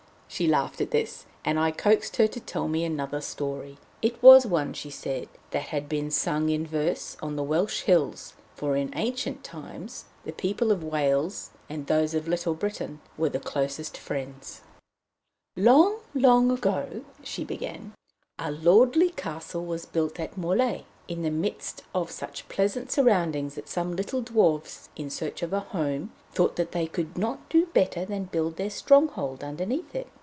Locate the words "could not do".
26.87-27.65